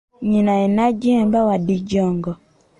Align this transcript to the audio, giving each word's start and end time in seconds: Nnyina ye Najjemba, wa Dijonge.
Nnyina 0.21 0.53
ye 0.59 0.67
Najjemba, 0.75 1.39
wa 1.47 1.57
Dijonge. 1.67 2.31